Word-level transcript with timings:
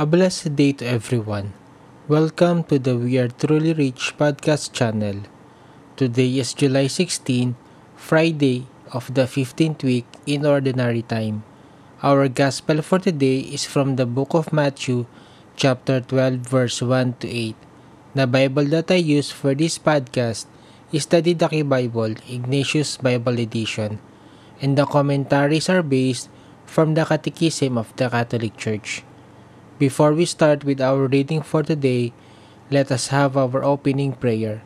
A 0.00 0.08
blessed 0.08 0.56
day 0.56 0.72
to 0.80 0.88
everyone. 0.88 1.52
Welcome 2.08 2.64
to 2.72 2.80
the 2.80 2.96
We 2.96 3.20
Are 3.20 3.28
Truly 3.28 3.76
Rich 3.76 4.16
podcast 4.16 4.72
channel. 4.72 5.28
Today 6.00 6.40
is 6.40 6.56
July 6.56 6.88
16, 6.88 7.52
Friday 8.00 8.64
of 8.96 9.12
the 9.12 9.28
15th 9.28 9.84
week 9.84 10.08
in 10.24 10.48
Ordinary 10.48 11.04
Time. 11.04 11.44
Our 12.00 12.32
gospel 12.32 12.80
for 12.80 12.96
today 12.96 13.44
is 13.44 13.68
from 13.68 14.00
the 14.00 14.08
book 14.08 14.32
of 14.32 14.56
Matthew, 14.56 15.04
chapter 15.52 16.00
12, 16.00 16.48
verse 16.48 16.80
1 16.80 17.20
to 17.20 17.28
8. 17.28 17.56
The 18.16 18.24
Bible 18.24 18.72
that 18.72 18.88
I 18.88 19.04
use 19.04 19.28
for 19.28 19.52
this 19.52 19.76
podcast 19.76 20.48
is 20.96 21.04
the 21.12 21.20
Didache 21.20 21.68
Bible, 21.68 22.16
Ignatius 22.24 22.96
Bible 22.96 23.36
Edition, 23.36 24.00
and 24.64 24.80
the 24.80 24.88
commentaries 24.88 25.68
are 25.68 25.84
based 25.84 26.32
from 26.64 26.96
the 26.96 27.04
Catechism 27.04 27.76
of 27.76 27.92
the 28.00 28.08
Catholic 28.08 28.56
Church. 28.56 29.04
Before 29.80 30.12
we 30.12 30.28
start 30.28 30.60
with 30.60 30.76
our 30.84 31.08
reading 31.08 31.40
for 31.40 31.64
today, 31.64 32.12
let 32.68 32.92
us 32.92 33.08
have 33.08 33.32
our 33.32 33.64
opening 33.64 34.12
prayer. 34.12 34.60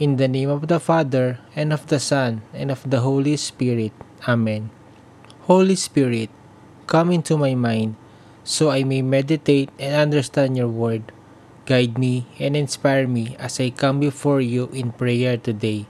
In 0.00 0.16
the 0.16 0.32
name 0.32 0.48
of 0.48 0.72
the 0.72 0.80
Father, 0.80 1.44
and 1.52 1.76
of 1.76 1.92
the 1.92 2.00
Son, 2.00 2.40
and 2.56 2.72
of 2.72 2.80
the 2.88 3.04
Holy 3.04 3.36
Spirit. 3.36 3.92
Amen. 4.24 4.72
Holy 5.44 5.76
Spirit, 5.76 6.32
come 6.88 7.12
into 7.12 7.36
my 7.36 7.52
mind, 7.52 8.00
so 8.48 8.72
I 8.72 8.80
may 8.80 9.04
meditate 9.04 9.68
and 9.76 9.92
understand 9.92 10.56
your 10.56 10.72
word. 10.72 11.12
Guide 11.68 12.00
me 12.00 12.24
and 12.40 12.56
inspire 12.56 13.04
me 13.04 13.36
as 13.36 13.60
I 13.60 13.68
come 13.68 14.00
before 14.00 14.40
you 14.40 14.72
in 14.72 14.96
prayer 14.96 15.36
today. 15.36 15.84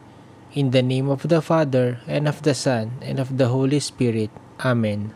In 0.58 0.74
the 0.74 0.82
name 0.82 1.06
of 1.06 1.30
the 1.30 1.38
Father, 1.38 2.02
and 2.10 2.26
of 2.26 2.42
the 2.42 2.58
Son, 2.58 2.98
and 2.98 3.22
of 3.22 3.38
the 3.38 3.46
Holy 3.46 3.78
Spirit. 3.78 4.34
Amen. 4.58 5.14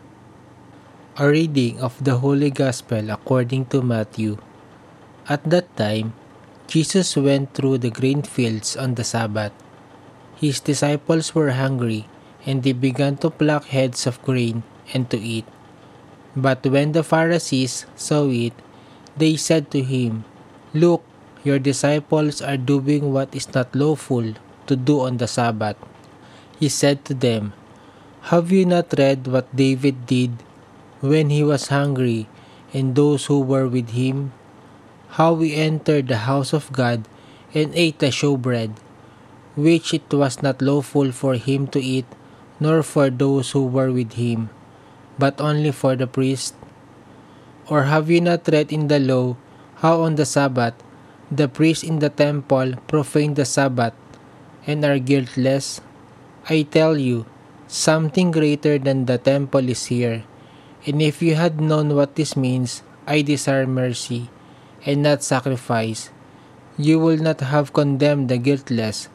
A 1.21 1.29
reading 1.29 1.77
of 1.85 1.93
the 2.01 2.17
Holy 2.17 2.49
Gospel 2.49 3.13
according 3.13 3.69
to 3.69 3.85
Matthew. 3.85 4.41
At 5.29 5.45
that 5.45 5.69
time, 5.77 6.17
Jesus 6.65 7.13
went 7.13 7.53
through 7.53 7.77
the 7.77 7.93
grain 7.93 8.25
fields 8.25 8.73
on 8.73 8.97
the 8.97 9.05
Sabbath. 9.05 9.53
His 10.41 10.57
disciples 10.57 11.37
were 11.37 11.53
hungry, 11.53 12.09
and 12.41 12.65
they 12.65 12.73
began 12.73 13.21
to 13.21 13.29
pluck 13.29 13.69
heads 13.69 14.09
of 14.09 14.17
grain 14.25 14.65
and 14.97 15.13
to 15.13 15.21
eat. 15.21 15.45
But 16.33 16.65
when 16.65 16.97
the 16.97 17.05
Pharisees 17.05 17.85
saw 17.93 18.25
it, 18.25 18.57
they 19.13 19.37
said 19.37 19.69
to 19.77 19.85
him, 19.85 20.25
Look, 20.73 21.05
your 21.45 21.61
disciples 21.61 22.41
are 22.41 22.57
doing 22.57 23.13
what 23.13 23.29
is 23.37 23.45
not 23.53 23.69
lawful 23.77 24.33
to 24.65 24.73
do 24.73 25.05
on 25.05 25.21
the 25.21 25.29
Sabbath. 25.29 25.77
He 26.57 26.65
said 26.65 27.05
to 27.05 27.13
them, 27.13 27.53
Have 28.33 28.49
you 28.49 28.65
not 28.65 28.97
read 28.97 29.29
what 29.29 29.45
David 29.53 30.09
did 30.09 30.41
when 31.01 31.29
he 31.29 31.43
was 31.43 31.73
hungry, 31.73 32.29
and 32.73 32.95
those 32.95 33.25
who 33.25 33.41
were 33.41 33.67
with 33.67 33.91
him, 33.97 34.31
how 35.17 35.35
he 35.41 35.57
entered 35.57 36.07
the 36.07 36.29
house 36.29 36.53
of 36.53 36.71
God 36.71 37.03
and 37.53 37.73
ate 37.75 37.99
the 37.99 38.13
showbread, 38.13 38.77
which 39.57 39.93
it 39.93 40.07
was 40.13 40.41
not 40.41 40.61
lawful 40.61 41.11
for 41.11 41.35
him 41.35 41.67
to 41.67 41.81
eat, 41.81 42.05
nor 42.61 42.83
for 42.83 43.09
those 43.09 43.51
who 43.51 43.65
were 43.65 43.91
with 43.91 44.13
him, 44.13 44.49
but 45.19 45.41
only 45.41 45.71
for 45.71 45.97
the 45.97 46.07
priest? 46.07 46.55
Or 47.67 47.89
have 47.89 48.09
you 48.09 48.21
not 48.21 48.47
read 48.47 48.71
in 48.71 48.87
the 48.87 48.99
law 48.99 49.35
how 49.81 50.01
on 50.01 50.15
the 50.15 50.25
Sabbath 50.25 50.77
the 51.31 51.47
priests 51.47 51.83
in 51.83 51.99
the 51.99 52.09
temple 52.09 52.75
profane 52.87 53.33
the 53.33 53.45
Sabbath 53.45 53.93
and 54.67 54.85
are 54.85 54.99
guiltless? 54.99 55.81
I 56.49 56.63
tell 56.63 56.97
you, 56.97 57.25
something 57.67 58.31
greater 58.31 58.77
than 58.77 59.05
the 59.05 59.17
temple 59.17 59.67
is 59.69 59.87
here. 59.87 60.23
And 60.85 61.01
if 61.01 61.21
you 61.21 61.35
had 61.35 61.61
known 61.61 61.95
what 61.95 62.15
this 62.15 62.35
means, 62.35 62.81
I 63.05 63.21
desire 63.21 63.67
mercy 63.67 64.29
and 64.85 65.03
not 65.03 65.21
sacrifice, 65.21 66.09
you 66.77 66.97
will 66.97 67.17
not 67.17 67.41
have 67.41 67.73
condemned 67.73 68.29
the 68.29 68.37
guiltless, 68.37 69.09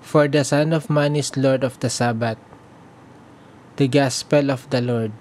for 0.00 0.28
the 0.28 0.44
Son 0.44 0.72
of 0.72 0.88
Man 0.88 1.16
is 1.16 1.36
Lord 1.36 1.64
of 1.64 1.80
the 1.80 1.90
Sabbath. 1.90 2.38
The 3.76 3.88
Gospel 3.88 4.50
of 4.50 4.68
the 4.70 4.80
Lord. 4.80 5.12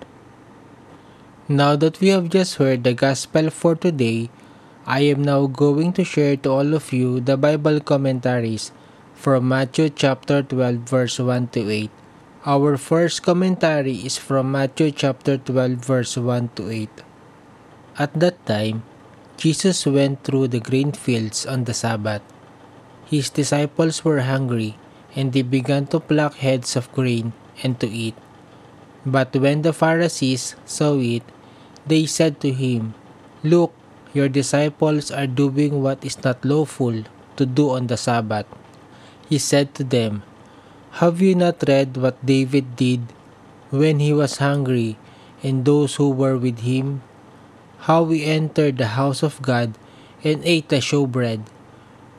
Now 1.47 1.75
that 1.75 1.99
we 1.99 2.09
have 2.09 2.29
just 2.29 2.55
heard 2.55 2.83
the 2.83 2.93
Gospel 2.93 3.49
for 3.49 3.75
today, 3.75 4.29
I 4.85 5.01
am 5.01 5.23
now 5.23 5.47
going 5.47 5.93
to 5.93 6.03
share 6.03 6.37
to 6.37 6.49
all 6.49 6.73
of 6.75 6.93
you 6.93 7.19
the 7.19 7.37
Bible 7.37 7.79
commentaries 7.79 8.71
from 9.15 9.47
Matthew 9.47 9.89
chapter 9.89 10.43
12 10.43 10.75
verse 10.85 11.19
1 11.19 11.47
to 11.49 11.69
8. 11.69 11.91
Our 12.47 12.79
first 12.79 13.19
commentary 13.19 14.07
is 14.07 14.15
from 14.15 14.55
Matthew 14.55 14.95
chapter 14.95 15.35
12 15.35 15.83
verse 15.83 16.15
1 16.15 16.55
to 16.55 16.71
8. 16.71 16.87
At 17.99 18.15
that 18.15 18.39
time, 18.47 18.87
Jesus 19.35 19.83
went 19.83 20.23
through 20.23 20.47
the 20.47 20.63
grain 20.63 20.95
fields 20.95 21.43
on 21.43 21.67
the 21.67 21.75
Sabbath. 21.75 22.23
His 23.11 23.27
disciples 23.27 24.07
were 24.07 24.23
hungry, 24.23 24.79
and 25.19 25.35
they 25.35 25.43
began 25.43 25.91
to 25.91 25.99
pluck 25.99 26.39
heads 26.39 26.79
of 26.79 26.87
grain 26.95 27.35
and 27.59 27.75
to 27.83 27.91
eat. 27.91 28.15
But 29.03 29.35
when 29.35 29.67
the 29.67 29.75
Pharisees 29.75 30.55
saw 30.63 30.95
it, 30.95 31.27
they 31.91 32.07
said 32.07 32.39
to 32.39 32.55
him, 32.55 32.95
Look, 33.43 33.75
your 34.15 34.31
disciples 34.31 35.11
are 35.11 35.27
doing 35.27 35.83
what 35.83 36.07
is 36.07 36.15
not 36.23 36.39
lawful 36.47 37.03
to 37.35 37.43
do 37.45 37.75
on 37.75 37.91
the 37.91 37.99
Sabbath. 37.99 38.47
He 39.27 39.43
said 39.43 39.75
to 39.75 39.83
them, 39.83 40.23
have 40.97 41.21
you 41.21 41.35
not 41.35 41.61
read 41.67 41.97
what 41.97 42.17
David 42.25 42.75
did 42.75 43.13
when 43.69 43.99
he 43.99 44.11
was 44.11 44.41
hungry 44.41 44.97
and 45.43 45.63
those 45.63 45.95
who 45.95 46.09
were 46.09 46.37
with 46.37 46.65
him? 46.65 47.01
How 47.85 48.05
he 48.09 48.25
entered 48.25 48.77
the 48.77 48.97
house 48.97 49.23
of 49.23 49.41
God 49.41 49.77
and 50.23 50.43
ate 50.43 50.67
the 50.67 50.81
showbread, 50.81 51.45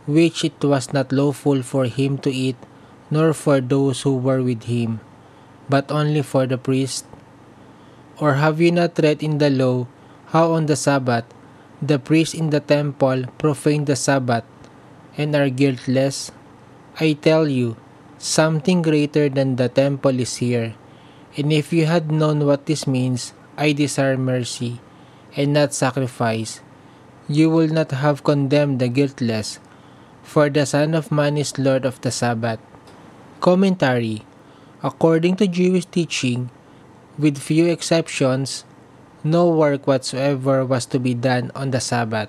which 0.07 0.45
it 0.45 0.63
was 0.63 0.93
not 0.95 1.13
lawful 1.13 1.63
for 1.63 1.85
him 1.85 2.17
to 2.25 2.31
eat, 2.31 2.57
nor 3.11 3.35
for 3.35 3.61
those 3.61 4.03
who 4.03 4.17
were 4.17 4.41
with 4.41 4.65
him, 4.65 5.01
but 5.69 5.91
only 5.91 6.23
for 6.23 6.47
the 6.47 6.57
priest? 6.57 7.05
Or 8.19 8.35
have 8.35 8.61
you 8.61 8.71
not 8.71 8.99
read 9.03 9.23
in 9.23 9.39
the 9.39 9.51
law 9.51 9.87
how 10.33 10.53
on 10.53 10.67
the 10.67 10.77
Sabbath 10.77 11.25
the 11.83 11.99
priests 11.99 12.35
in 12.35 12.51
the 12.51 12.61
temple 12.61 13.25
profane 13.37 13.85
the 13.85 13.97
Sabbath 13.97 14.45
and 15.19 15.35
are 15.35 15.51
guiltless? 15.51 16.31
I 17.01 17.13
tell 17.13 17.49
you, 17.49 17.77
Something 18.21 18.85
greater 18.85 19.33
than 19.33 19.57
the 19.57 19.73
temple 19.73 20.21
is 20.21 20.45
here. 20.45 20.77
And 21.41 21.49
if 21.49 21.73
you 21.73 21.89
had 21.89 22.13
known 22.13 22.45
what 22.45 22.69
this 22.69 22.85
means, 22.85 23.33
I 23.57 23.73
desire 23.73 24.21
mercy 24.21 24.77
and 25.33 25.57
not 25.57 25.73
sacrifice, 25.73 26.61
you 27.33 27.49
will 27.49 27.73
not 27.73 27.97
have 27.97 28.21
condemned 28.21 28.77
the 28.77 28.93
guiltless, 28.93 29.57
for 30.21 30.53
the 30.53 30.69
Son 30.69 30.93
of 30.93 31.09
Man 31.09 31.41
is 31.41 31.57
Lord 31.57 31.89
of 31.89 31.97
the 32.05 32.13
Sabbath. 32.13 32.61
Commentary 33.41 34.29
According 34.85 35.41
to 35.41 35.49
Jewish 35.49 35.89
teaching, 35.89 36.53
with 37.17 37.41
few 37.41 37.73
exceptions, 37.73 38.69
no 39.25 39.49
work 39.49 39.89
whatsoever 39.89 40.61
was 40.61 40.85
to 40.93 41.01
be 41.01 41.17
done 41.17 41.49
on 41.57 41.73
the 41.73 41.81
Sabbath. 41.81 42.29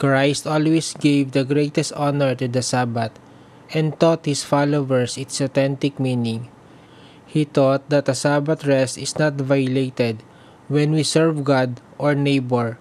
Christ 0.00 0.46
always 0.46 0.96
gave 0.96 1.32
the 1.32 1.44
greatest 1.44 1.92
honor 1.92 2.34
to 2.36 2.48
the 2.48 2.64
Sabbath 2.64 3.12
and 3.72 3.98
taught 3.98 4.26
his 4.26 4.42
followers 4.42 5.16
its 5.16 5.40
authentic 5.40 6.00
meaning. 6.00 6.48
He 7.26 7.44
taught 7.44 7.88
that 7.90 8.08
a 8.08 8.14
Sabbath 8.14 8.66
rest 8.66 8.98
is 8.98 9.18
not 9.18 9.38
violated 9.38 10.22
when 10.66 10.90
we 10.90 11.02
serve 11.02 11.44
God 11.44 11.80
or 11.98 12.14
neighbor, 12.14 12.78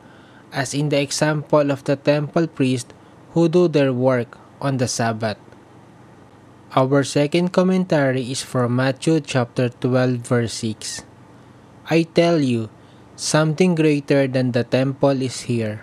as 0.52 0.74
in 0.74 0.90
the 0.90 1.02
example 1.02 1.70
of 1.70 1.84
the 1.86 1.96
temple 1.96 2.48
priests 2.48 2.94
who 3.34 3.50
do 3.50 3.68
their 3.68 3.94
work 3.94 4.38
on 4.62 4.78
the 4.78 4.88
Sabbath. 4.88 5.38
Our 6.76 7.04
second 7.04 7.50
commentary 7.50 8.30
is 8.30 8.42
from 8.42 8.76
Matthew 8.78 9.22
chapter 9.22 9.70
12 9.70 10.22
verse 10.22 10.54
6. 10.54 11.02
I 11.90 12.06
tell 12.06 12.42
you, 12.42 12.70
something 13.16 13.74
greater 13.74 14.28
than 14.30 14.54
the 14.54 14.64
temple 14.64 15.22
is 15.22 15.50
here. 15.50 15.82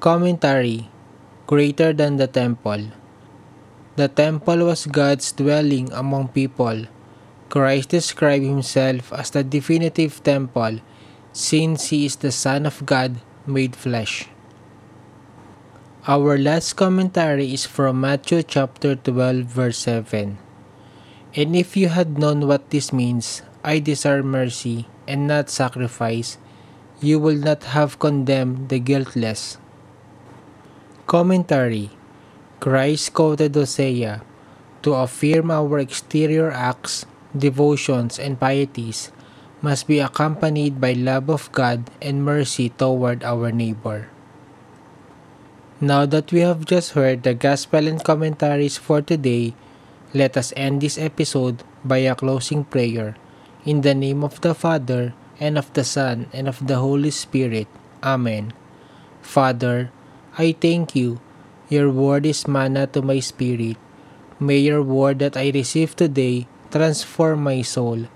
Commentary 0.00 0.88
Greater 1.46 1.92
than 1.92 2.16
the 2.16 2.28
temple. 2.28 2.99
The 4.00 4.08
temple 4.08 4.64
was 4.64 4.88
God's 4.88 5.28
dwelling 5.28 5.92
among 5.92 6.32
people. 6.32 6.88
Christ 7.52 7.92
described 7.92 8.48
himself 8.48 9.12
as 9.12 9.28
the 9.28 9.44
definitive 9.44 10.24
temple 10.24 10.80
since 11.36 11.92
he 11.92 12.08
is 12.08 12.16
the 12.16 12.32
Son 12.32 12.64
of 12.64 12.80
God 12.88 13.20
made 13.44 13.76
flesh. 13.76 14.24
Our 16.08 16.40
last 16.40 16.80
commentary 16.80 17.52
is 17.52 17.68
from 17.68 18.00
Matthew 18.00 18.40
chapter 18.40 18.96
12 18.96 19.44
verse 19.44 19.76
7. 19.84 20.40
And 21.36 21.52
if 21.52 21.76
you 21.76 21.92
had 21.92 22.16
known 22.16 22.48
what 22.48 22.72
this 22.72 22.96
means, 22.96 23.44
I 23.60 23.84
desire 23.84 24.24
mercy 24.24 24.88
and 25.04 25.28
not 25.28 25.52
sacrifice, 25.52 26.40
you 27.04 27.20
will 27.20 27.36
not 27.36 27.76
have 27.76 28.00
condemned 28.00 28.72
the 28.72 28.80
guiltless. 28.80 29.60
Commentary 31.04 31.99
Christ 32.60 33.16
quoted 33.16 33.56
Hosea 33.56 34.20
to 34.84 34.92
affirm 34.92 35.50
our 35.50 35.80
exterior 35.80 36.52
acts, 36.52 37.08
devotions, 37.32 38.20
and 38.20 38.36
pieties 38.36 39.08
must 39.64 39.88
be 39.88 40.00
accompanied 40.00 40.80
by 40.80 40.92
love 40.92 41.28
of 41.28 41.52
God 41.52 41.88
and 42.00 42.24
mercy 42.24 42.68
toward 42.68 43.24
our 43.24 43.52
neighbor. 43.52 44.08
Now 45.80 46.04
that 46.04 46.32
we 46.32 46.40
have 46.40 46.68
just 46.68 46.92
heard 46.92 47.24
the 47.24 47.32
gospel 47.32 47.88
and 47.88 48.04
commentaries 48.04 48.76
for 48.76 49.00
today, 49.00 49.56
let 50.12 50.36
us 50.36 50.52
end 50.56 50.84
this 50.84 51.00
episode 51.00 51.64
by 51.84 52.04
a 52.04 52.14
closing 52.14 52.64
prayer. 52.64 53.16
In 53.64 53.80
the 53.80 53.96
name 53.96 54.24
of 54.24 54.40
the 54.44 54.52
Father, 54.52 55.16
and 55.40 55.56
of 55.56 55.72
the 55.72 55.84
Son, 55.84 56.28
and 56.36 56.48
of 56.48 56.60
the 56.60 56.76
Holy 56.76 57.10
Spirit. 57.10 57.68
Amen. 58.04 58.52
Father, 59.24 59.88
I 60.36 60.52
thank 60.52 60.92
you. 60.92 61.20
Your 61.70 61.86
word 61.94 62.26
is 62.26 62.50
manna 62.50 62.90
to 62.90 63.00
my 63.00 63.22
spirit. 63.22 63.78
May 64.42 64.58
your 64.58 64.82
word 64.82 65.22
that 65.22 65.38
I 65.38 65.54
receive 65.54 65.94
today 65.94 66.50
transform 66.74 67.46
my 67.46 67.62
soul. 67.62 68.10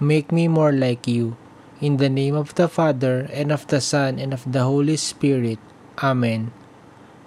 Make 0.00 0.32
me 0.32 0.48
more 0.48 0.72
like 0.72 1.04
you. 1.04 1.36
In 1.84 2.00
the 2.00 2.08
name 2.08 2.32
of 2.32 2.56
the 2.56 2.64
Father, 2.64 3.28
and 3.28 3.52
of 3.52 3.68
the 3.68 3.84
Son, 3.84 4.16
and 4.16 4.32
of 4.32 4.48
the 4.48 4.64
Holy 4.64 4.96
Spirit. 4.96 5.60
Amen. 6.00 6.48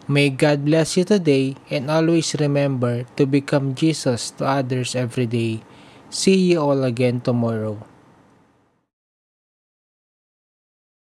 May 0.10 0.34
God 0.34 0.66
bless 0.66 0.98
you 0.98 1.06
today 1.06 1.60
and 1.70 1.92
always 1.92 2.34
remember 2.40 3.06
to 3.14 3.30
become 3.30 3.76
Jesus 3.76 4.32
to 4.42 4.50
others 4.50 4.96
every 4.96 5.30
day. 5.30 5.62
See 6.10 6.56
you 6.56 6.64
all 6.64 6.82
again 6.88 7.22
tomorrow. 7.22 7.86